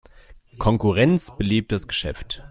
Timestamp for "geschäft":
1.87-2.39